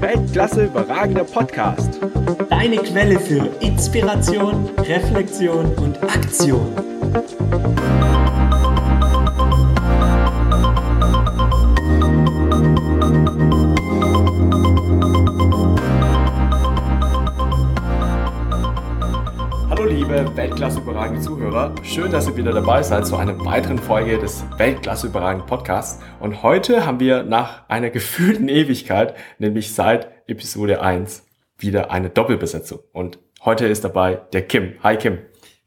[0.00, 2.00] Weltklasse überragender Podcast.
[2.48, 6.72] Deine Quelle für Inspiration, Reflexion und Aktion.
[20.54, 25.08] Weltklasse überragende Zuhörer, schön, dass ihr wieder dabei seid zu einer weiteren Folge des Weltklasse
[25.08, 26.00] überragenden Podcasts.
[26.20, 31.26] Und heute haben wir nach einer gefühlten Ewigkeit, nämlich seit Episode 1,
[31.58, 32.78] wieder eine Doppelbesetzung.
[32.92, 34.74] Und heute ist dabei der Kim.
[34.84, 35.18] Hi Kim.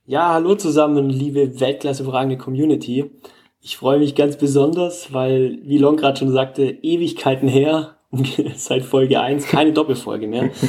[0.05, 3.11] Ja, hallo zusammen, liebe Weltklasse überragende Community.
[3.59, 7.97] Ich freue mich ganz besonders, weil, wie Long gerade schon sagte, Ewigkeiten her,
[8.55, 10.49] seit Folge 1 keine Doppelfolge mehr.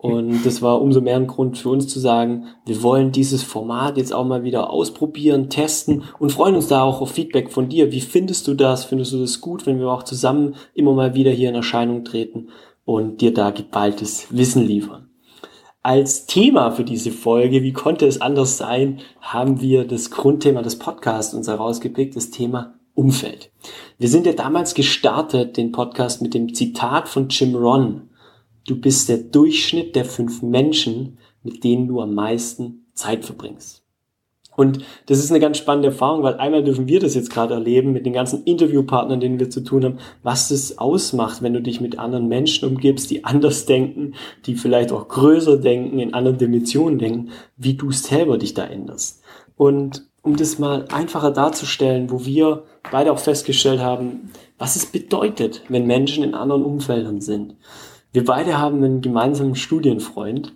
[0.00, 3.96] Und das war umso mehr ein Grund für uns zu sagen, wir wollen dieses Format
[3.96, 7.90] jetzt auch mal wieder ausprobieren, testen und freuen uns da auch auf Feedback von dir.
[7.90, 8.84] Wie findest du das?
[8.84, 12.50] Findest du das gut, wenn wir auch zusammen immer mal wieder hier in Erscheinung treten
[12.84, 15.10] und dir da geballtes Wissen liefern?
[15.82, 20.78] Als Thema für diese Folge, wie konnte es anders sein, haben wir das Grundthema des
[20.78, 23.50] Podcasts uns herausgepickt, das Thema Umfeld.
[23.98, 28.07] Wir sind ja damals gestartet, den Podcast mit dem Zitat von Jim Ron.
[28.68, 33.82] Du bist der Durchschnitt der fünf Menschen, mit denen du am meisten Zeit verbringst.
[34.56, 37.92] Und das ist eine ganz spannende Erfahrung, weil einmal dürfen wir das jetzt gerade erleben
[37.92, 41.80] mit den ganzen Interviewpartnern, denen wir zu tun haben, was das ausmacht, wenn du dich
[41.80, 46.98] mit anderen Menschen umgibst, die anders denken, die vielleicht auch größer denken, in anderen Dimensionen
[46.98, 49.22] denken, wie du selber dich da änderst.
[49.56, 55.62] Und um das mal einfacher darzustellen, wo wir beide auch festgestellt haben, was es bedeutet,
[55.70, 57.54] wenn Menschen in anderen Umfeldern sind.
[58.12, 60.54] Wir beide haben einen gemeinsamen Studienfreund,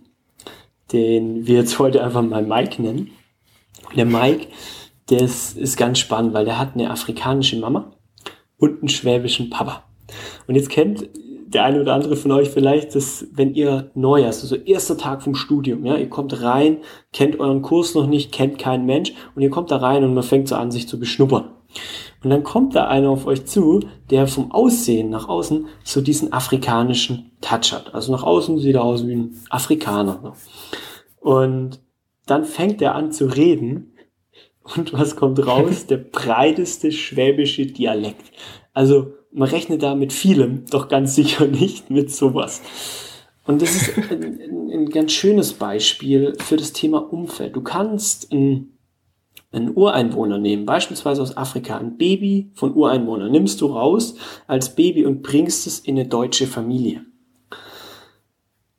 [0.93, 3.11] den wir jetzt heute einfach mal Mike nennen.
[3.95, 4.47] Der Mike,
[5.11, 7.93] der ist, ist ganz spannend, weil der hat eine afrikanische Mama
[8.57, 9.85] und einen schwäbischen Papa.
[10.47, 11.09] Und jetzt kennt
[11.53, 15.23] der eine oder andere von euch vielleicht, dass wenn ihr neu ist, also erster Tag
[15.23, 16.79] vom Studium, ja, ihr kommt rein,
[17.13, 20.23] kennt euren Kurs noch nicht, kennt keinen Mensch und ihr kommt da rein und man
[20.23, 21.51] fängt so an, sich zu beschnuppern.
[22.23, 26.33] Und dann kommt da einer auf euch zu, der vom Aussehen nach außen so diesen
[26.33, 27.95] afrikanischen Touch hat.
[27.95, 30.21] Also nach außen sieht er aus wie ein Afrikaner.
[30.23, 30.33] Ne?
[31.21, 31.81] Und
[32.27, 33.93] dann fängt er an zu reden
[34.77, 35.87] und was kommt raus?
[35.89, 38.31] Der breiteste schwäbische Dialekt.
[38.73, 42.63] Also man rechnet da mit vielem, doch ganz sicher nicht mit sowas.
[43.45, 47.57] Und das ist ein, ein ganz schönes Beispiel für das Thema Umfeld.
[47.57, 48.72] Du kannst ein
[49.53, 54.15] einen Ureinwohner nehmen, beispielsweise aus Afrika, ein Baby von Ureinwohnern, nimmst du raus
[54.47, 57.05] als Baby und bringst es in eine deutsche Familie.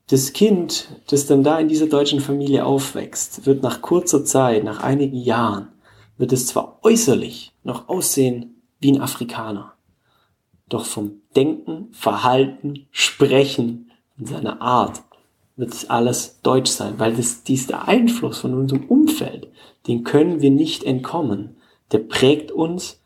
[0.08, 4.84] Das Kind, das dann da in dieser deutschen Familie aufwächst, wird nach kurzer Zeit, nach
[4.84, 5.70] einigen Jahren,
[6.18, 9.74] wird es zwar äußerlich noch aussehen wie ein Afrikaner,
[10.68, 15.02] doch vom Denken, Verhalten, Sprechen und seiner Art
[15.56, 19.48] wird es alles deutsch sein, weil das, dieser Einfluss von unserem Umfeld,
[19.88, 21.58] den können wir nicht entkommen.
[21.92, 23.02] Der prägt uns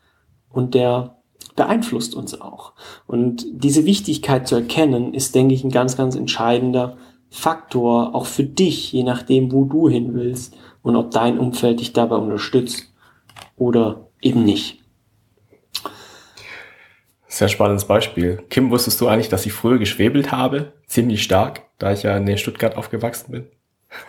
[0.50, 1.18] und der
[1.56, 2.72] beeinflusst uns auch.
[3.06, 6.96] Und diese Wichtigkeit zu erkennen, ist, denke ich, ein ganz, ganz entscheidender
[7.30, 11.92] Faktor, auch für dich, je nachdem, wo du hin willst und ob dein Umfeld dich
[11.92, 12.92] dabei unterstützt
[13.56, 14.78] oder eben nicht.
[17.26, 18.42] Sehr spannendes Beispiel.
[18.48, 20.72] Kim, wusstest du eigentlich, dass ich früher geschwebelt habe?
[20.86, 23.46] Ziemlich stark, da ich ja in Stuttgart aufgewachsen bin.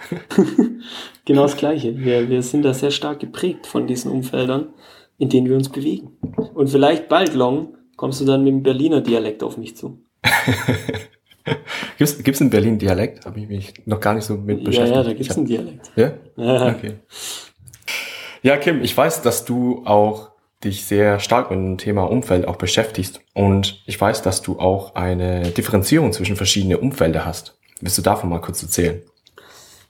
[1.25, 1.97] genau das Gleiche.
[1.97, 4.73] Wir, wir sind da sehr stark geprägt von diesen Umfeldern,
[5.17, 6.17] in denen wir uns bewegen.
[6.53, 10.03] Und vielleicht bald, Long, kommst du dann mit dem Berliner Dialekt auf mich zu.
[11.97, 13.25] Gibt es in Berlin Dialekt?
[13.25, 14.95] Habe ich mich noch gar nicht so mit beschäftigt.
[14.95, 15.91] Ja, ja, da gibt es einen Dialekt.
[15.95, 16.13] Ja?
[16.38, 16.75] ja?
[16.75, 16.94] Okay.
[18.41, 20.29] Ja, Kim, ich weiß, dass du auch
[20.63, 23.22] dich sehr stark mit dem Thema Umfeld auch beschäftigst.
[23.34, 27.57] Und ich weiß, dass du auch eine Differenzierung zwischen verschiedenen Umfelder hast.
[27.81, 29.01] Willst du davon mal kurz erzählen?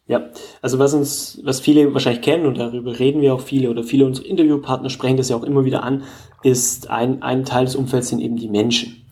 [0.10, 0.32] Ja,
[0.64, 4.08] also was uns, was viele wahrscheinlich kennen und darüber reden wir auch viele oder viele
[4.08, 6.04] unserer Interviewpartner sprechen das ja auch immer wieder an,
[6.42, 9.06] ist ein, ein Teil des Umfelds sind eben die Menschen.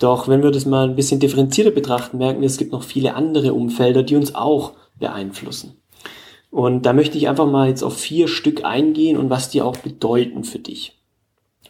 [0.00, 3.14] Doch wenn wir das mal ein bisschen differenzierter betrachten, merken wir, es gibt noch viele
[3.14, 5.76] andere Umfelder, die uns auch beeinflussen.
[6.50, 9.76] Und da möchte ich einfach mal jetzt auf vier Stück eingehen und was die auch
[9.76, 11.00] bedeuten für dich.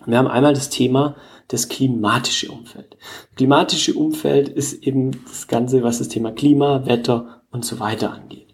[0.06, 1.16] Wir haben einmal das Thema
[1.48, 2.96] das klimatische Umfeld.
[3.34, 8.45] Klimatische Umfeld ist eben das Ganze, was das Thema Klima, Wetter und so weiter angeht.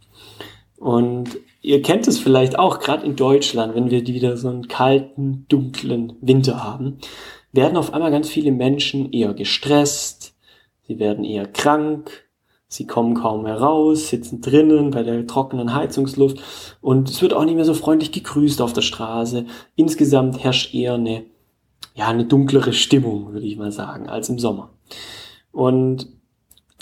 [0.82, 5.46] Und ihr kennt es vielleicht auch, gerade in Deutschland, wenn wir wieder so einen kalten,
[5.48, 6.98] dunklen Winter haben,
[7.52, 10.34] werden auf einmal ganz viele Menschen eher gestresst,
[10.88, 12.26] sie werden eher krank,
[12.66, 16.42] Sie kommen kaum mehr raus, sitzen drinnen bei der trockenen Heizungsluft
[16.80, 19.44] und es wird auch nicht mehr so freundlich gegrüßt auf der Straße.
[19.76, 21.24] Insgesamt herrscht eher eine,
[21.94, 24.70] ja, eine dunklere Stimmung, würde ich mal sagen, als im Sommer.
[25.52, 26.08] Und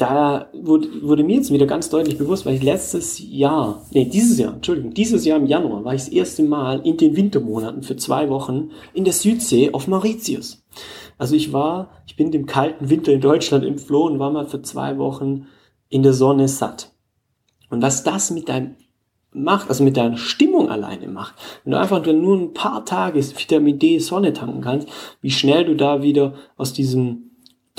[0.01, 4.39] da wurde, wurde mir jetzt wieder ganz deutlich bewusst, weil ich letztes Jahr, nee, dieses
[4.39, 7.97] Jahr, Entschuldigung, dieses Jahr im Januar war ich das erste Mal in den Wintermonaten für
[7.97, 10.65] zwei Wochen in der Südsee auf Mauritius.
[11.19, 14.97] Also ich war, ich bin dem kalten Winter in Deutschland entflohen, war mal für zwei
[14.99, 15.47] Wochen
[15.89, 16.93] in der Sonne satt.
[17.69, 18.77] Und was das mit deinem
[19.33, 23.79] macht, also mit deiner Stimmung alleine macht, wenn du einfach nur ein paar Tage Vitamin
[23.79, 24.89] D Sonne tanken kannst,
[25.21, 27.30] wie schnell du da wieder aus diesem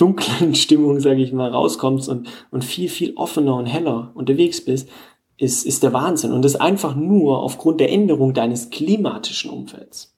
[0.02, 4.90] dunklen Stimmung, sage ich mal, rauskommst und, und viel, viel offener und heller unterwegs bist,
[5.38, 6.32] ist, ist der Wahnsinn.
[6.32, 10.16] Und das einfach nur aufgrund der Änderung deines klimatischen Umfelds.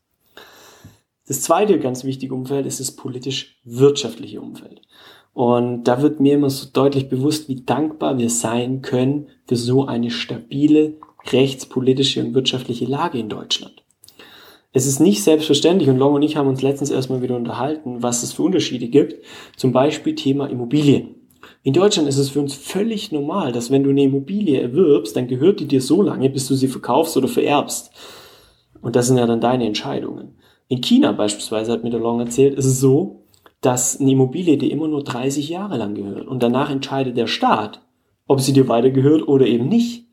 [1.27, 4.81] Das zweite ganz wichtige Umfeld ist das politisch-wirtschaftliche Umfeld.
[5.33, 9.85] Und da wird mir immer so deutlich bewusst, wie dankbar wir sein können für so
[9.85, 10.97] eine stabile
[11.31, 13.83] rechtspolitische und wirtschaftliche Lage in Deutschland
[14.73, 18.23] es ist nicht selbstverständlich und Long und ich haben uns letztens erstmal wieder unterhalten, was
[18.23, 19.23] es für Unterschiede gibt.
[19.55, 21.15] Zum Beispiel Thema Immobilien.
[21.61, 25.27] In Deutschland ist es für uns völlig normal, dass wenn du eine Immobilie erwirbst, dann
[25.27, 27.91] gehört die dir so lange, bis du sie verkaufst oder vererbst.
[28.81, 30.35] Und das sind ja dann deine Entscheidungen.
[30.67, 33.23] In China beispielsweise, hat mir der Long erzählt, ist es so,
[33.61, 36.27] dass eine Immobilie dir immer nur 30 Jahre lang gehört.
[36.27, 37.81] Und danach entscheidet der Staat,
[38.27, 40.07] ob sie dir weiter gehört oder eben nicht.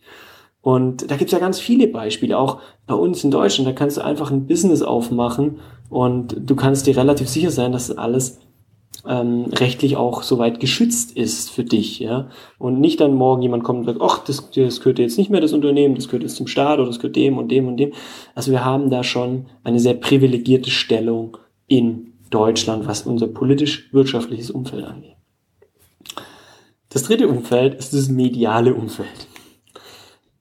[0.63, 3.69] Und da gibt's ja ganz viele Beispiele, auch bei uns in Deutschland.
[3.69, 7.91] Da kannst du einfach ein Business aufmachen und du kannst dir relativ sicher sein, dass
[7.91, 8.41] alles
[9.07, 12.29] ähm, rechtlich auch soweit geschützt ist für dich, ja.
[12.59, 15.41] Und nicht dann morgen jemand kommt und sagt, ach, das, das gehört jetzt nicht mehr
[15.41, 17.93] das Unternehmen, das gehört jetzt zum Staat oder das gehört dem und dem und dem.
[18.35, 24.85] Also wir haben da schon eine sehr privilegierte Stellung in Deutschland, was unser politisch-wirtschaftliches Umfeld
[24.85, 25.17] angeht.
[26.91, 29.30] Das dritte Umfeld ist das mediale Umfeld.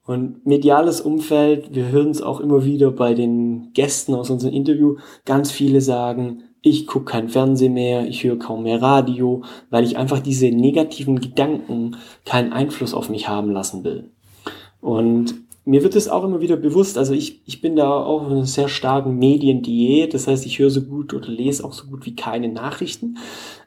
[0.09, 4.95] Und mediales Umfeld, wir hören es auch immer wieder bei den Gästen aus unserem Interview,
[5.23, 9.99] ganz viele sagen, ich gucke kein Fernsehen mehr, ich höre kaum mehr Radio, weil ich
[9.99, 14.09] einfach diese negativen Gedanken keinen Einfluss auf mich haben lassen will.
[14.81, 15.35] Und
[15.65, 18.45] mir wird es auch immer wieder bewusst, also ich, ich bin da auch in einer
[18.45, 22.15] sehr starken Mediendiät, das heißt, ich höre so gut oder lese auch so gut wie
[22.15, 23.17] keine Nachrichten.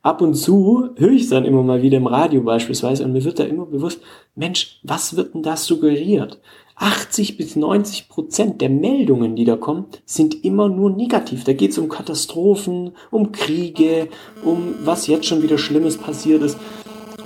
[0.02, 3.24] Ab und zu höre ich es dann immer mal wieder im Radio beispielsweise und mir
[3.24, 4.00] wird da immer bewusst,
[4.34, 6.40] Mensch, was wird denn das suggeriert?
[6.76, 11.44] 80 bis 90 Prozent der Meldungen, die da kommen, sind immer nur negativ.
[11.44, 14.08] Da geht es um Katastrophen, um Kriege,
[14.44, 16.58] um was jetzt schon wieder Schlimmes passiert ist.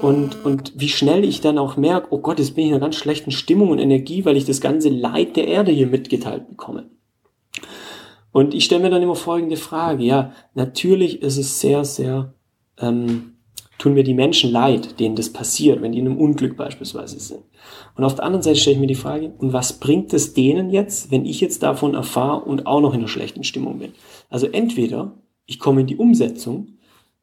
[0.02, 2.84] Und, und wie schnell ich dann auch merke, oh Gott, jetzt bin ich in einer
[2.84, 6.90] ganz schlechten Stimmung und Energie, weil ich das ganze Leid der Erde hier mitgeteilt bekomme.
[8.32, 10.04] Und ich stelle mir dann immer folgende Frage.
[10.04, 12.34] Ja, natürlich ist es sehr, sehr,
[12.78, 13.36] ähm,
[13.78, 17.40] tun mir die Menschen leid, denen das passiert, wenn die in einem Unglück beispielsweise sind.
[17.94, 20.68] Und auf der anderen Seite stelle ich mir die Frage, und was bringt es denen
[20.68, 23.92] jetzt, wenn ich jetzt davon erfahre und auch noch in einer schlechten Stimmung bin?
[24.28, 25.14] Also entweder
[25.46, 26.75] ich komme in die Umsetzung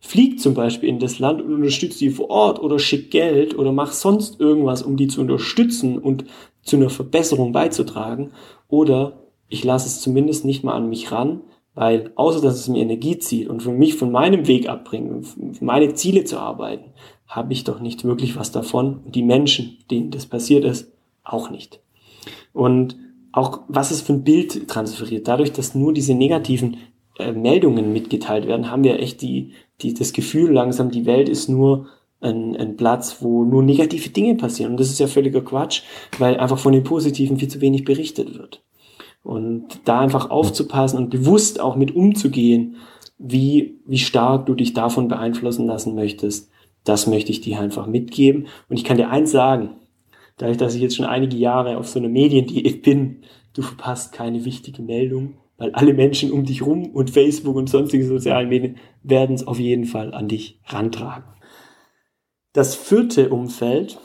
[0.05, 3.71] fliegt zum Beispiel in das Land und unterstützt die vor Ort oder schickt Geld oder
[3.71, 6.25] macht sonst irgendwas, um die zu unterstützen und
[6.61, 8.31] zu einer Verbesserung beizutragen.
[8.67, 11.41] Oder ich lasse es zumindest nicht mal an mich ran,
[11.73, 15.93] weil außer dass es mir Energie zieht und für mich von meinem Weg abbringt, meine
[15.93, 16.91] Ziele zu arbeiten,
[17.25, 18.99] habe ich doch nicht wirklich was davon.
[19.05, 20.91] Und die Menschen, denen das passiert ist,
[21.23, 21.79] auch nicht.
[22.51, 22.97] Und
[23.31, 25.29] auch was es für ein Bild transferiert.
[25.29, 26.77] Dadurch, dass nur diese negativen
[27.17, 31.47] äh, Meldungen mitgeteilt werden, haben wir echt die, die, das Gefühl langsam, die Welt ist
[31.47, 31.87] nur
[32.21, 34.71] ein, ein Platz, wo nur negative Dinge passieren.
[34.71, 35.83] Und das ist ja völliger Quatsch,
[36.17, 38.63] weil einfach von den Positiven viel zu wenig berichtet wird.
[39.23, 42.77] Und da einfach aufzupassen und bewusst auch mit umzugehen,
[43.17, 46.49] wie, wie stark du dich davon beeinflussen lassen möchtest,
[46.83, 48.47] das möchte ich dir einfach mitgeben.
[48.69, 49.75] Und ich kann dir eins sagen,
[50.37, 53.21] dadurch, dass ich jetzt schon einige Jahre auf so einer Mediendiät bin,
[53.53, 58.05] du verpasst keine wichtige Meldung, weil alle Menschen um dich rum und Facebook und sonstige
[58.05, 61.25] sozialen Medien werden es auf jeden Fall an dich rantragen.
[62.53, 63.99] Das vierte Umfeld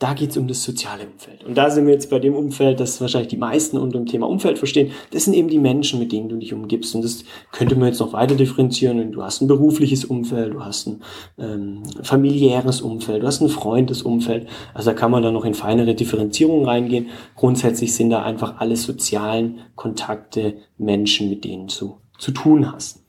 [0.00, 1.44] da geht es um das soziale Umfeld.
[1.44, 4.26] Und da sind wir jetzt bei dem Umfeld, das wahrscheinlich die meisten unter dem Thema
[4.26, 4.92] Umfeld verstehen.
[5.10, 6.94] Das sind eben die Menschen, mit denen du dich umgibst.
[6.94, 9.12] Und das könnte man jetzt noch weiter differenzieren.
[9.12, 11.02] Du hast ein berufliches Umfeld, du hast ein
[11.38, 14.48] ähm, familiäres Umfeld, du hast ein Freundesumfeld.
[14.72, 17.08] Also da kann man dann noch in feinere Differenzierungen reingehen.
[17.36, 22.99] Grundsätzlich sind da einfach alle sozialen Kontakte Menschen, mit denen du zu tun hast.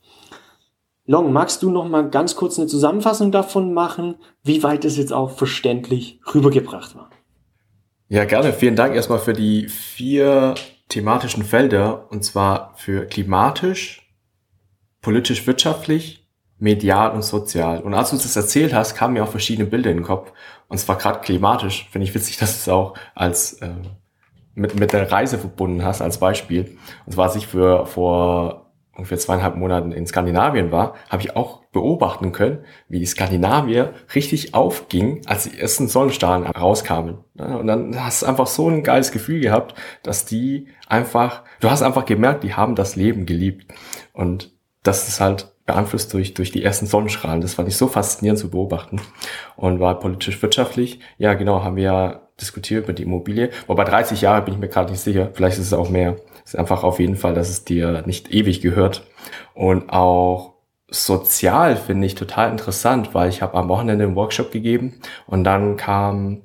[1.04, 5.12] Long, magst du noch mal ganz kurz eine Zusammenfassung davon machen, wie weit es jetzt
[5.12, 7.10] auch verständlich rübergebracht war?
[8.08, 8.52] Ja, gerne.
[8.52, 10.54] Vielen Dank erstmal für die vier
[10.88, 14.14] thematischen Felder, und zwar für klimatisch,
[15.00, 16.28] politisch-wirtschaftlich,
[16.58, 17.80] medial und sozial.
[17.80, 20.32] Und als du das erzählt hast, kamen mir auch verschiedene Bilder in den Kopf.
[20.68, 21.88] Und zwar gerade klimatisch.
[21.90, 23.70] Finde ich witzig, dass du es auch als äh,
[24.54, 26.76] mit, mit der Reise verbunden hast als Beispiel.
[27.06, 28.61] Und zwar, als ich für vor
[28.94, 34.54] ungefähr zweieinhalb Monaten in Skandinavien war, habe ich auch beobachten können, wie die Skandinavier richtig
[34.54, 37.18] aufging, als die ersten Sonnenstrahlen rauskamen.
[37.36, 41.82] Und dann hast du einfach so ein geiles Gefühl gehabt, dass die einfach, du hast
[41.82, 43.72] einfach gemerkt, die haben das Leben geliebt.
[44.12, 44.50] Und
[44.82, 47.40] das ist halt beeinflusst durch, durch die ersten Sonnenstrahlen.
[47.40, 49.00] Das fand ich so faszinierend zu beobachten.
[49.56, 53.50] Und war politisch-wirtschaftlich, ja genau, haben wir diskutiert über die Immobilie.
[53.66, 55.30] Wobei 30 Jahre bin ich mir gerade nicht sicher.
[55.34, 56.16] Vielleicht ist es auch mehr.
[56.44, 59.06] Es ist einfach auf jeden Fall, dass es dir nicht ewig gehört.
[59.54, 60.54] Und auch
[60.88, 65.76] sozial finde ich total interessant, weil ich habe am Wochenende einen Workshop gegeben und dann
[65.76, 66.42] kam,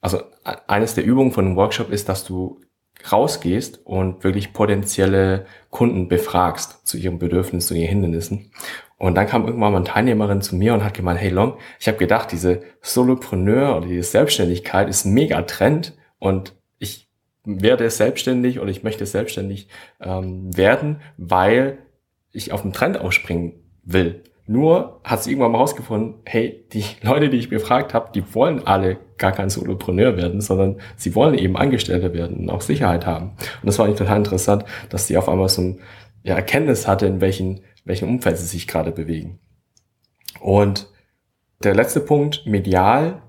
[0.00, 0.20] also
[0.66, 2.60] eines der Übungen von einem Workshop ist, dass du
[3.10, 8.50] rausgehst und wirklich potenzielle Kunden befragst zu ihren Bedürfnissen, zu ihren Hindernissen.
[8.98, 11.88] Und dann kam irgendwann mal eine Teilnehmerin zu mir und hat gemeint, hey Long, ich
[11.88, 17.10] habe gedacht, diese Solopreneur oder diese Selbstständigkeit ist mega Trend und ich
[17.44, 19.68] werde selbstständig oder ich möchte selbstständig
[20.00, 21.78] ähm, werden, weil
[22.32, 24.22] ich auf den Trend ausspringen will.
[24.48, 28.66] Nur hat sie irgendwann mal rausgefunden, hey, die Leute, die ich befragt habe, die wollen
[28.66, 33.30] alle gar kein Solopreneur werden, sondern sie wollen eben Angestellte werden und auch Sicherheit haben.
[33.30, 35.80] Und das war eigentlich total interessant, dass sie auf einmal so ein
[36.22, 39.38] ja, Erkenntnis hatte, in welchen, welchem Umfeld sie sich gerade bewegen.
[40.40, 40.88] Und
[41.64, 43.22] der letzte Punkt, medial,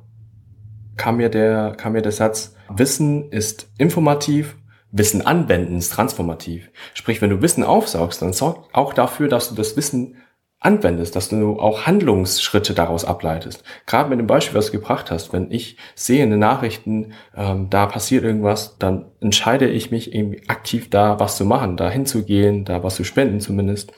[0.98, 4.58] kam mir der, kam mir der Satz, Wissen ist informativ,
[4.92, 6.70] Wissen anwenden ist transformativ.
[6.94, 10.18] Sprich, wenn du Wissen aufsaugst, dann sorg auch dafür, dass du das Wissen
[10.60, 13.64] anwendest, dass du auch Handlungsschritte daraus ableitest.
[13.86, 17.70] Gerade mit dem Beispiel, was du gebracht hast, wenn ich sehe in den Nachrichten, ähm,
[17.70, 22.66] da passiert irgendwas, dann entscheide ich mich irgendwie aktiv da was zu machen, da hinzugehen,
[22.66, 23.94] da was zu spenden zumindest.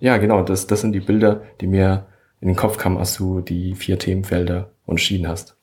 [0.00, 2.06] Ja, genau, das, das sind die Bilder, die mir
[2.40, 5.56] in den Kopf kamen, als du die vier Themenfelder entschieden hast.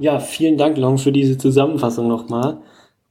[0.00, 2.58] Ja, vielen Dank, Long, für diese Zusammenfassung nochmal.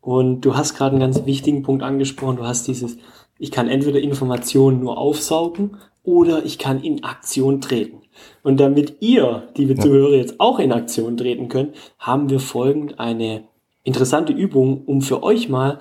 [0.02, 2.38] Und du hast gerade einen ganz wichtigen Punkt angesprochen.
[2.38, 2.98] Du hast dieses,
[3.40, 8.02] ich kann entweder Informationen nur aufsaugen oder ich kann in Aktion treten.
[8.44, 13.46] Und damit ihr, liebe Zuhörer, jetzt auch in Aktion treten könnt, haben wir folgend eine
[13.84, 15.80] interessante Übung, um für euch mal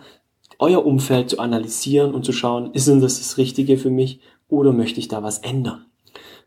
[0.59, 4.21] euer Umfeld zu analysieren und zu schauen, ist denn das das Richtige für mich
[4.53, 5.87] oder möchte ich da was ändern?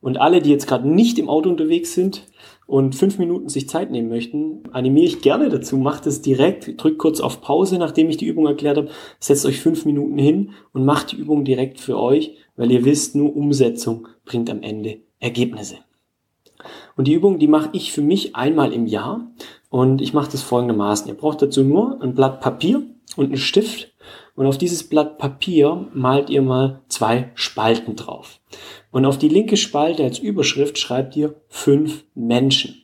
[0.02, 2.28] Und alle, die jetzt gerade nicht im Auto unterwegs sind
[2.68, 5.78] und fünf Minuten sich Zeit nehmen möchten, animiere ich gerne dazu.
[5.78, 9.60] Macht es direkt, drückt kurz auf Pause, nachdem ich die Übung erklärt habe, setzt euch
[9.60, 14.08] fünf Minuten hin und macht die Übung direkt für euch weil ihr wisst, nur Umsetzung
[14.26, 15.78] bringt am Ende Ergebnisse.
[16.96, 19.28] Und die Übung, die mache ich für mich einmal im Jahr
[19.70, 21.08] und ich mache das folgendermaßen.
[21.08, 22.84] Ihr braucht dazu nur ein Blatt Papier
[23.18, 23.94] und einen Stift
[24.36, 28.40] und auf dieses Blatt Papier malt ihr mal zwei Spalten drauf.
[28.92, 32.82] Und auf die linke Spalte als Überschrift schreibt ihr fünf Menschen.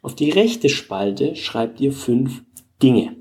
[0.00, 2.42] Auf die rechte Spalte schreibt ihr fünf
[2.82, 3.16] Dinge.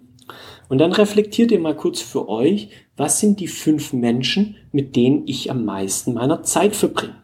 [0.70, 5.28] Und dann reflektiert ihr mal kurz für euch, was sind die fünf Menschen, mit denen
[5.28, 7.16] ich am meisten meiner Zeit verbringe.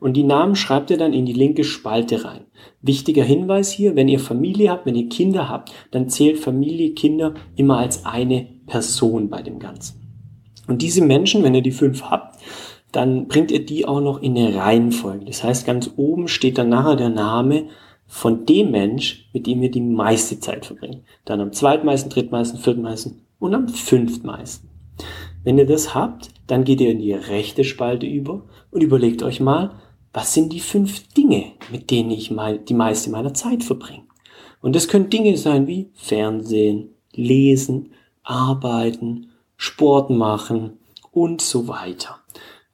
[0.00, 2.46] Und die Namen schreibt ihr dann in die linke Spalte rein.
[2.88, 7.34] Wichtiger Hinweis hier, wenn ihr Familie habt, wenn ihr Kinder habt, dann zählt Familie, Kinder
[7.54, 10.00] immer als eine Person bei dem Ganzen.
[10.66, 12.40] Und diese Menschen, wenn ihr die fünf habt,
[12.90, 15.26] dann bringt ihr die auch noch in eine Reihenfolge.
[15.26, 17.66] Das heißt, ganz oben steht dann nachher der Name
[18.06, 21.02] von dem Mensch, mit dem ihr die meiste Zeit verbringt.
[21.26, 24.68] Dann am zweitmeisten, drittmeisten, viertmeisten und am fünftmeisten.
[25.44, 29.40] Wenn ihr das habt, dann geht ihr in die rechte Spalte über und überlegt euch
[29.40, 29.72] mal,
[30.12, 34.04] was sind die fünf Dinge, mit denen ich mal die meiste meiner Zeit verbringe.
[34.60, 40.78] Und das können Dinge sein wie Fernsehen, Lesen, Arbeiten, Sport machen
[41.12, 42.18] und so weiter.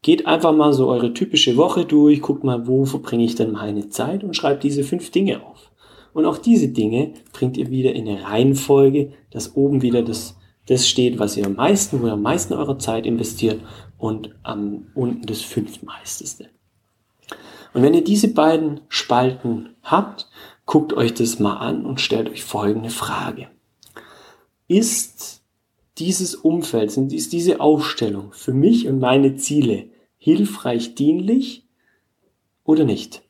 [0.03, 3.89] Geht einfach mal so eure typische Woche durch, guckt mal, wo verbringe ich denn meine
[3.89, 5.71] Zeit und schreibt diese fünf Dinge auf.
[6.13, 10.37] Und auch diese Dinge bringt ihr wieder in eine Reihenfolge, dass oben wieder das
[10.67, 13.61] das steht, was ihr am meisten, wo ihr am meisten eurer Zeit investiert
[13.99, 16.49] und am unten das fünftmeisteste.
[17.75, 20.29] Und wenn ihr diese beiden Spalten habt,
[20.65, 23.49] guckt euch das mal an und stellt euch folgende Frage.
[24.69, 25.43] Ist
[25.99, 31.67] dieses Umfeld, ist diese Aufstellung für mich und meine Ziele hilfreich, dienlich
[32.65, 33.23] oder nicht?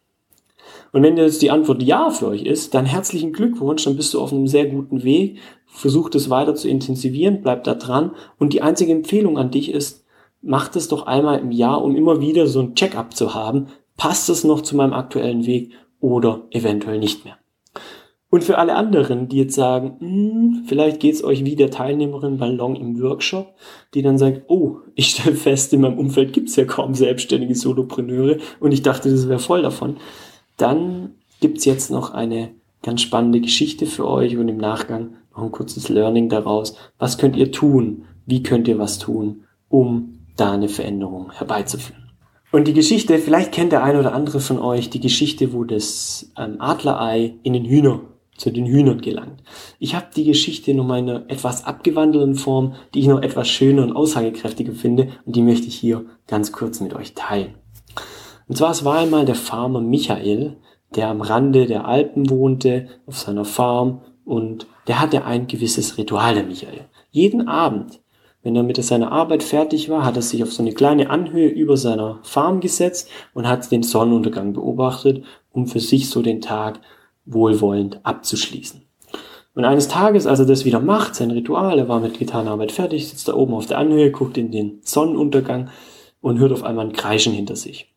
[0.93, 4.21] Und wenn jetzt die Antwort ja für euch ist, dann herzlichen Glückwunsch, dann bist du
[4.21, 5.39] auf einem sehr guten Weg.
[5.67, 8.13] Versuch das weiter zu intensivieren, bleib da dran.
[8.39, 10.05] Und die einzige Empfehlung an dich ist,
[10.41, 13.67] mach das doch einmal im Jahr, um immer wieder so ein Check-up zu haben.
[13.97, 17.39] Passt es noch zu meinem aktuellen Weg oder eventuell nicht mehr?
[18.35, 22.49] Und für alle anderen, die jetzt sagen, hm, vielleicht geht's euch wie der Teilnehmerin bei
[22.49, 23.55] Long im Workshop,
[23.95, 28.39] die dann sagt, oh, ich stelle fest, in meinem Umfeld gibt's ja kaum selbstständige Solopreneure
[28.59, 29.99] und ich dachte, das wäre voll davon.
[30.57, 32.51] Dann gibt's jetzt noch eine
[32.83, 36.77] ganz spannende Geschichte für euch und im Nachgang noch ein kurzes Learning daraus.
[36.99, 38.05] Was könnt ihr tun?
[38.27, 42.04] Wie könnt ihr was tun, um da eine Veränderung herbeizuführen?
[42.55, 46.31] Und die Geschichte, vielleicht kennt der eine oder andere von euch die Geschichte, wo das
[46.39, 48.03] ähm, Adlerei in den Hühner
[48.37, 49.43] zu den Hühnern gelangt.
[49.81, 53.97] Ich habe die Geschichte in einer etwas abgewandelten Form, die ich noch etwas schöner und
[53.97, 57.57] aussagekräftiger finde und die möchte ich hier ganz kurz mit euch teilen.
[58.47, 60.57] Und zwar es war einmal der Farmer Michael,
[60.95, 66.37] der am Rande der Alpen wohnte, auf seiner Farm und der hatte ein gewisses Ritual,
[66.37, 66.85] der Michael.
[67.11, 68.01] Jeden Abend,
[68.45, 71.49] wenn er mit seiner Arbeit fertig war, hat er sich auf so eine kleine Anhöhe
[71.49, 76.79] über seiner Farm gesetzt und hat den Sonnenuntergang beobachtet, um für sich so den Tag
[77.25, 78.83] wohlwollend abzuschließen.
[79.55, 82.73] Und eines Tages, als er das wieder macht, sein Ritual, er war mit getaner Arbeit
[82.73, 85.71] fertig, sitzt da oben auf der Anhöhe, guckt in den Sonnenuntergang
[86.21, 87.95] und hört auf einmal ein Kreischen hinter sich.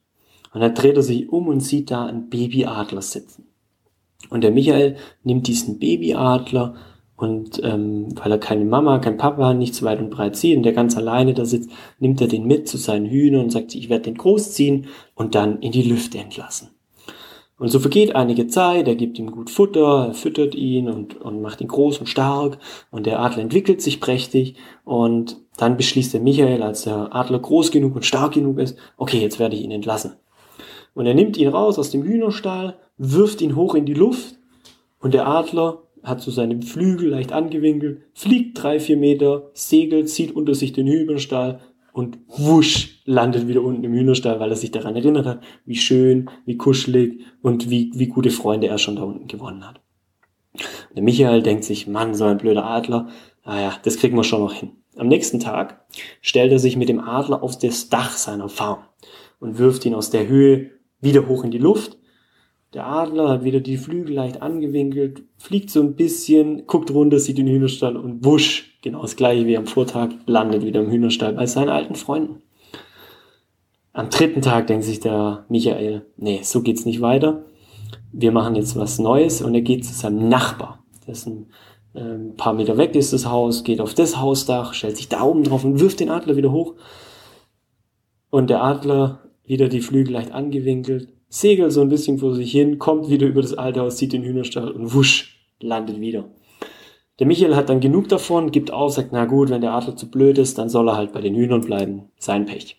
[0.54, 3.48] Und dann dreht er sich um und sieht da einen Babyadler sitzen.
[4.30, 6.76] Und der Michael nimmt diesen Babyadler
[7.18, 10.74] und ähm, weil er keine Mama, kein Papa, nichts weit und breit sieht und der
[10.74, 14.04] ganz alleine da sitzt, nimmt er den mit zu seinen Hühnern und sagt, ich werde
[14.04, 16.70] den großziehen und dann in die Lüfte entlassen.
[17.60, 21.42] Und so vergeht einige Zeit, er gibt ihm gut Futter, er füttert ihn und, und
[21.42, 22.60] macht ihn groß und stark
[22.92, 24.56] und der Adler entwickelt sich prächtig
[24.86, 29.20] und dann beschließt der Michael, als der Adler groß genug und stark genug ist, okay,
[29.20, 30.14] jetzt werde ich ihn entlassen.
[30.94, 34.36] Und er nimmt ihn raus aus dem Hühnerstall, wirft ihn hoch in die Luft
[35.00, 40.36] und der Adler hat so seine Flügel leicht angewinkelt, fliegt drei, vier Meter, segelt, zieht
[40.36, 41.60] unter sich den Hühnerstall
[41.94, 46.30] und wusch landet wieder unten im Hühnerstall, weil er sich daran erinnert hat, wie schön,
[46.46, 49.82] wie kuschelig und wie, wie gute Freunde er schon da unten gewonnen hat.
[50.54, 53.08] Und der Michael denkt sich, Mann, so ein blöder Adler,
[53.46, 54.72] naja, ah das kriegen wir schon noch hin.
[54.98, 55.86] Am nächsten Tag
[56.22, 58.84] stellt er sich mit dem Adler auf das Dach seiner Farm
[59.40, 60.72] und wirft ihn aus der Höhe
[61.02, 61.98] wieder hoch in die Luft.
[62.78, 67.40] Der Adler hat wieder die Flügel leicht angewinkelt, fliegt so ein bisschen, guckt runter, sieht
[67.40, 71.48] den Hühnerstall und wusch, Genau das gleiche wie am Vortag, landet wieder im Hühnerstall bei
[71.48, 72.44] seinen alten Freunden.
[73.94, 77.46] Am dritten Tag denkt sich der Michael, nee, so geht's nicht weiter.
[78.12, 80.86] Wir machen jetzt was Neues und er geht zu seinem Nachbar.
[81.08, 81.48] Ein,
[81.96, 85.24] äh, ein paar Meter weg ist das Haus, geht auf das Hausdach, stellt sich da
[85.24, 86.76] oben drauf und wirft den Adler wieder hoch.
[88.30, 92.80] Und der Adler, wieder die Flügel leicht angewinkelt, segelt so ein bisschen vor sich hin,
[92.80, 96.26] kommt wieder über das alte Haus, sieht den Hühnerstall und wusch, landet wieder.
[97.20, 100.10] Der Michael hat dann genug davon, gibt auf, sagt, na gut, wenn der Adler zu
[100.10, 102.10] blöd ist, dann soll er halt bei den Hühnern bleiben.
[102.20, 102.78] Sein Pech.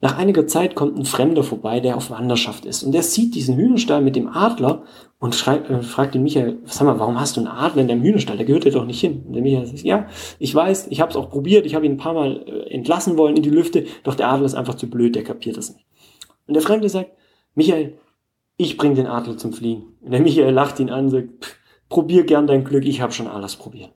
[0.00, 2.84] Nach einiger Zeit kommt ein Fremder vorbei, der auf Wanderschaft ist.
[2.84, 4.84] Und der sieht diesen Hühnerstall mit dem Adler
[5.18, 8.02] und schreibt, äh, fragt den Michael, sag mal, warum hast du einen Adler in deinem
[8.02, 8.36] Hühnerstall?
[8.36, 9.24] Der gehört dir doch nicht hin.
[9.26, 10.06] Und der Michael sagt, ja,
[10.38, 13.16] ich weiß, ich habe es auch probiert, ich habe ihn ein paar Mal äh, entlassen
[13.16, 15.84] wollen in die Lüfte, doch der Adler ist einfach zu blöd, der kapiert das nicht.
[16.46, 17.10] Und der Fremde sagt,
[17.54, 17.98] Michael,
[18.56, 19.96] ich bring den Adler zum Fliegen.
[20.00, 21.58] Und der Michael lacht ihn an und sagt,
[21.88, 23.92] probier gern dein Glück, ich habe schon alles probiert.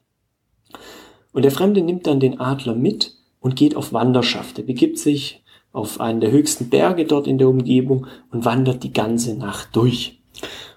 [1.32, 4.58] Und der Fremde nimmt dann den Adler mit und geht auf Wanderschaft.
[4.58, 8.92] Er begibt sich auf einen der höchsten Berge dort in der Umgebung und wandert die
[8.92, 10.22] ganze Nacht durch.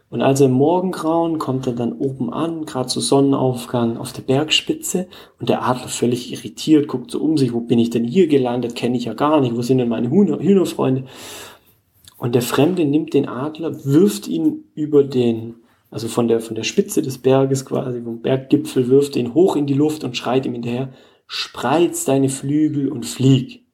[0.10, 4.22] Und als er im Morgengrauen kommt er dann oben an, gerade zu Sonnenaufgang auf der
[4.22, 5.08] Bergspitze
[5.40, 8.76] und der Adler völlig irritiert, guckt so um sich, wo bin ich denn hier gelandet,
[8.76, 11.06] kenne ich ja gar nicht, wo sind denn meine Hühner, Hühnerfreunde?
[12.26, 15.58] Und der Fremde nimmt den Adler, wirft ihn über den
[15.92, 19.68] also von der, von der Spitze des Berges quasi, vom Berggipfel, wirft ihn hoch in
[19.68, 20.92] die Luft und schreit ihm hinterher,
[21.28, 23.68] spreiz deine Flügel und flieg.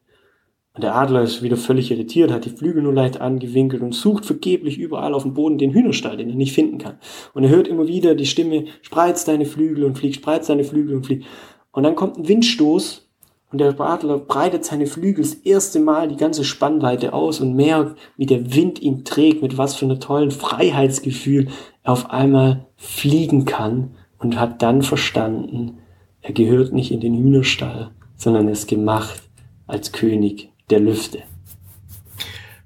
[0.74, 4.26] Und der Adler ist wieder völlig irritiert, hat die Flügel nur leicht angewinkelt und sucht
[4.26, 6.98] vergeblich überall auf dem Boden den Hühnerstall, den er nicht finden kann.
[7.34, 10.98] Und er hört immer wieder die Stimme, spreiz deine Flügel und flieg, spreiz deine Flügel
[10.98, 11.24] und flieg.
[11.72, 13.11] Und dann kommt ein Windstoß
[13.52, 17.98] und der Adler breitet seine Flügel das erste Mal die ganze Spannweite aus und merkt,
[18.16, 21.50] wie der Wind ihn trägt, mit was für einer tollen Freiheitsgefühl
[21.84, 25.80] er auf einmal fliegen kann und hat dann verstanden,
[26.22, 29.22] er gehört nicht in den Hühnerstall, sondern ist gemacht
[29.68, 31.24] als König der Lüfte.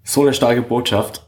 [0.03, 1.25] So eine starke Botschaft,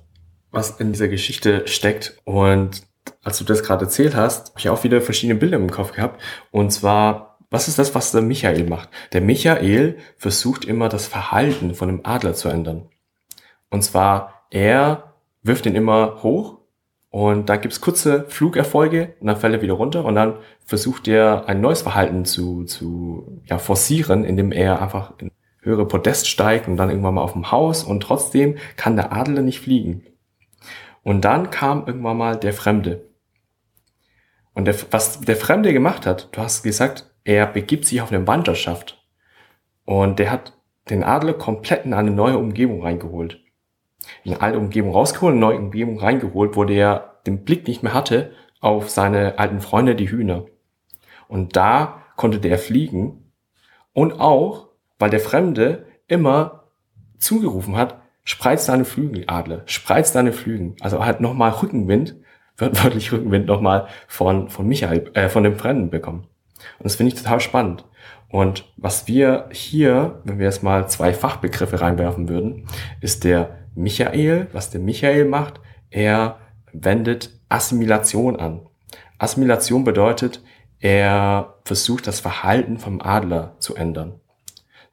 [0.52, 2.20] was in dieser Geschichte steckt.
[2.26, 2.84] Und
[3.24, 6.22] als du das gerade erzählt hast, habe ich auch wieder verschiedene Bilder im Kopf gehabt.
[6.52, 8.90] Und zwar was ist das, was der Michael macht?
[9.14, 12.90] Der Michael versucht immer das Verhalten von dem Adler zu ändern.
[13.70, 16.60] Und zwar, er wirft ihn immer hoch
[17.10, 21.48] und da gibt's kurze Flugerfolge und dann fällt er wieder runter und dann versucht er
[21.48, 25.32] ein neues Verhalten zu, zu ja, forcieren, indem er einfach in
[25.62, 29.42] höhere Podest steigt und dann irgendwann mal auf dem Haus und trotzdem kann der Adler
[29.42, 30.04] nicht fliegen.
[31.04, 33.08] Und dann kam irgendwann mal der Fremde.
[34.54, 38.26] Und der, was der Fremde gemacht hat, du hast gesagt, er begibt sich auf eine
[38.26, 39.06] Wanderschaft.
[39.84, 40.54] Und der hat
[40.90, 43.42] den Adler komplett in eine neue Umgebung reingeholt.
[44.24, 47.94] In eine alte Umgebung rausgeholt, eine neue Umgebung reingeholt, wo der den Blick nicht mehr
[47.94, 50.46] hatte auf seine alten Freunde, die Hühner.
[51.28, 53.34] Und da konnte der fliegen.
[53.92, 56.70] Und auch, weil der Fremde immer
[57.18, 60.76] zugerufen hat, spreiz deine Flügel, Adler, spreiz deine Flügel.
[60.80, 62.16] Also halt nochmal Rückenwind,
[62.58, 66.30] wörtlich Rückenwind nochmal von, von Michael, äh, von dem Fremden bekommen.
[66.80, 67.86] Und das finde ich total spannend.
[68.30, 72.67] Und was wir hier, wenn wir jetzt mal zwei Fachbegriffe reinwerfen würden,
[73.00, 76.39] ist der Michael, was der Michael macht, er
[76.74, 78.67] wendet Assimilation an.
[79.17, 80.41] Assimilation bedeutet,
[80.80, 84.20] er versucht das Verhalten vom Adler zu ändern.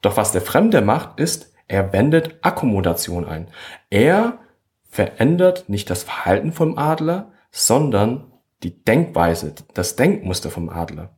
[0.01, 3.47] Doch was der Fremde macht, ist, er wendet Akkommodation ein.
[3.89, 4.39] Er
[4.87, 8.31] verändert nicht das Verhalten vom Adler, sondern
[8.63, 11.14] die Denkweise, das Denkmuster vom Adler.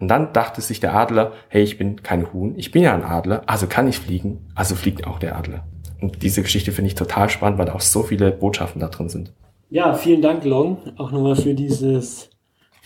[0.00, 3.02] Und dann dachte sich der Adler, hey, ich bin kein Huhn, ich bin ja ein
[3.02, 5.66] Adler, also kann ich fliegen, also fliegt auch der Adler.
[6.00, 9.08] Und diese Geschichte finde ich total spannend, weil da auch so viele Botschaften da drin
[9.08, 9.32] sind.
[9.70, 12.30] Ja, vielen Dank, Long, auch nochmal für dieses,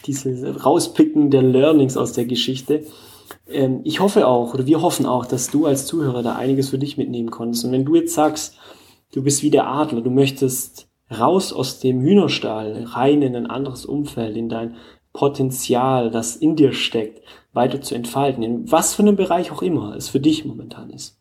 [0.07, 2.85] dieses Rauspicken der Learnings aus der Geschichte.
[3.49, 6.79] Ähm, ich hoffe auch, oder wir hoffen auch, dass du als Zuhörer da einiges für
[6.79, 7.65] dich mitnehmen konntest.
[7.65, 8.57] Und wenn du jetzt sagst,
[9.13, 13.85] du bist wie der Adler, du möchtest raus aus dem Hühnerstall, rein in ein anderes
[13.85, 14.77] Umfeld, in dein
[15.13, 17.23] Potenzial, das in dir steckt,
[17.53, 21.19] weiter zu entfalten, in was für einem Bereich auch immer es für dich momentan ist.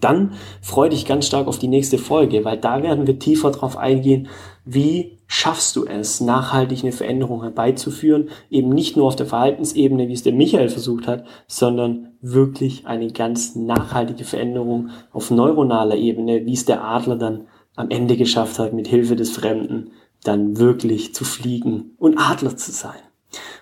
[0.00, 3.78] Dann freu dich ganz stark auf die nächste Folge, weil da werden wir tiefer drauf
[3.78, 4.28] eingehen,
[4.66, 10.12] wie schaffst du es, nachhaltig eine Veränderung herbeizuführen, eben nicht nur auf der Verhaltensebene, wie
[10.12, 16.54] es der Michael versucht hat, sondern wirklich eine ganz nachhaltige Veränderung auf neuronaler Ebene, wie
[16.54, 19.90] es der Adler dann am Ende geschafft hat, mit Hilfe des Fremden
[20.22, 23.00] dann wirklich zu fliegen und Adler zu sein.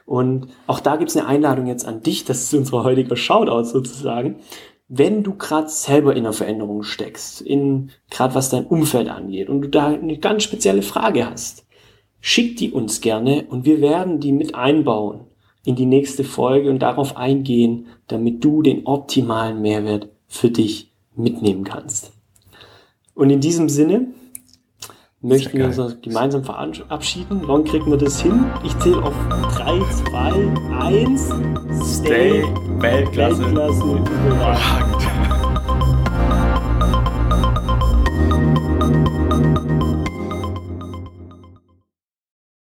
[0.07, 3.65] Und auch da gibt es eine Einladung jetzt an dich, das ist unser heutiger Shoutout
[3.65, 4.37] sozusagen.
[4.89, 9.63] Wenn du gerade selber in einer Veränderung steckst, in gerade was dein Umfeld angeht und
[9.63, 11.67] du da eine ganz spezielle Frage hast,
[12.21, 15.27] schick die uns gerne und wir werden die mit einbauen
[15.65, 21.65] in die nächste Folge und darauf eingehen, damit du den optimalen Mehrwert für dich mitnehmen
[21.65, 22.13] kannst.
[23.15, 24.09] Und in diesem Sinne
[25.23, 27.43] möchten wir uns gemeinsam verabschieden.
[27.47, 28.45] Wann kriegen wir das hin?
[28.65, 29.15] Ich zähle auf
[29.57, 29.81] 3,
[30.11, 30.33] 2,
[30.81, 31.31] 1.
[31.85, 32.45] Stay
[32.79, 33.43] Weltklasse.
[33.43, 34.92] Weltklasse.